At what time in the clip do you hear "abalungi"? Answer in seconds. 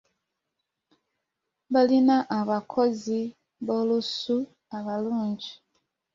4.77-5.51